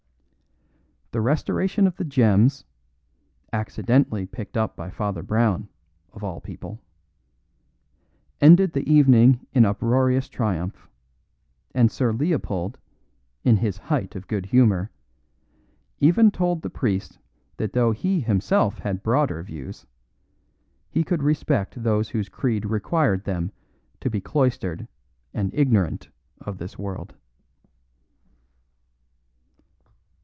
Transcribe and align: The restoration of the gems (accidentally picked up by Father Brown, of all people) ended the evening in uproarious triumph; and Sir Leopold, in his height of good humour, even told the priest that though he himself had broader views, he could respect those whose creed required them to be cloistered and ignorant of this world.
The 1.13 1.19
restoration 1.19 1.87
of 1.87 1.97
the 1.97 2.05
gems 2.05 2.63
(accidentally 3.51 4.25
picked 4.25 4.55
up 4.55 4.77
by 4.77 4.89
Father 4.89 5.21
Brown, 5.21 5.67
of 6.13 6.23
all 6.23 6.39
people) 6.39 6.79
ended 8.39 8.71
the 8.71 8.89
evening 8.89 9.45
in 9.51 9.65
uproarious 9.65 10.29
triumph; 10.29 10.87
and 11.75 11.91
Sir 11.91 12.13
Leopold, 12.13 12.77
in 13.43 13.57
his 13.57 13.75
height 13.75 14.15
of 14.15 14.29
good 14.29 14.45
humour, 14.47 14.89
even 15.99 16.31
told 16.31 16.61
the 16.61 16.69
priest 16.69 17.19
that 17.57 17.73
though 17.73 17.91
he 17.91 18.21
himself 18.21 18.77
had 18.79 19.03
broader 19.03 19.43
views, 19.43 19.85
he 20.89 21.03
could 21.03 21.21
respect 21.23 21.83
those 21.83 22.07
whose 22.07 22.29
creed 22.29 22.63
required 22.63 23.25
them 23.25 23.51
to 23.99 24.09
be 24.09 24.21
cloistered 24.21 24.87
and 25.33 25.53
ignorant 25.53 26.07
of 26.39 26.57
this 26.57 26.79
world. 26.79 27.13